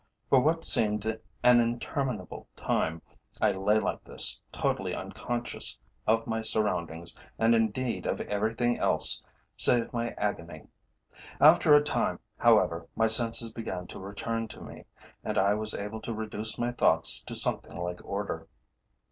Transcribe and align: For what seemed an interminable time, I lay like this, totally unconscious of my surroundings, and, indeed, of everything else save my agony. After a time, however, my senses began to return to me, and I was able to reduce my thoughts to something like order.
For 0.31 0.41
what 0.41 0.63
seemed 0.65 1.05
an 1.43 1.59
interminable 1.59 2.47
time, 2.55 3.03
I 3.39 3.51
lay 3.51 3.77
like 3.77 4.03
this, 4.03 4.41
totally 4.51 4.95
unconscious 4.95 5.79
of 6.07 6.25
my 6.25 6.41
surroundings, 6.41 7.15
and, 7.37 7.53
indeed, 7.53 8.07
of 8.07 8.19
everything 8.21 8.79
else 8.79 9.21
save 9.57 9.93
my 9.93 10.15
agony. 10.17 10.65
After 11.39 11.73
a 11.73 11.83
time, 11.83 12.19
however, 12.39 12.87
my 12.95 13.05
senses 13.05 13.53
began 13.53 13.85
to 13.89 13.99
return 13.99 14.47
to 14.47 14.61
me, 14.61 14.85
and 15.23 15.37
I 15.37 15.53
was 15.53 15.75
able 15.75 16.01
to 16.01 16.15
reduce 16.15 16.57
my 16.57 16.71
thoughts 16.71 17.23
to 17.25 17.35
something 17.35 17.77
like 17.77 18.01
order. 18.03 18.47